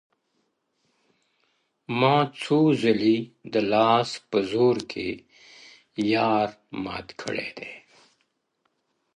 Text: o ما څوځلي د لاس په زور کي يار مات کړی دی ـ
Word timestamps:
o 1.89 1.93
ما 1.99 2.17
څوځلي 2.43 3.17
د 3.53 3.55
لاس 3.71 4.09
په 4.29 4.37
زور 4.51 4.77
کي 4.91 5.09
يار 6.13 6.47
مات 6.83 7.07
کړی 7.21 7.49
دی 7.57 7.71
ـ 7.77 7.81